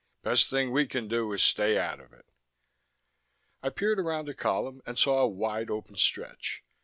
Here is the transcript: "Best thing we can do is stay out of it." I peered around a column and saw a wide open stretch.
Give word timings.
"Best 0.23 0.49
thing 0.49 0.71
we 0.71 0.87
can 0.87 1.07
do 1.07 1.31
is 1.31 1.43
stay 1.43 1.77
out 1.77 1.99
of 1.99 2.11
it." 2.11 2.25
I 3.61 3.69
peered 3.69 3.99
around 3.99 4.29
a 4.29 4.33
column 4.33 4.81
and 4.83 4.97
saw 4.97 5.19
a 5.19 5.27
wide 5.29 5.69
open 5.69 5.95
stretch. 5.95 6.63